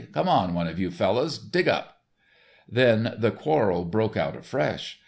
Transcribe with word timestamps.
"Come 0.13 0.27
on, 0.27 0.55
one 0.55 0.65
of 0.65 0.79
you 0.79 0.89
fellows 0.89 1.37
dig 1.37 1.67
up." 1.67 2.01
Then 2.67 3.13
the 3.19 3.29
quarrel 3.29 3.85
broke 3.85 4.17
out 4.17 4.35
afresh. 4.35 4.99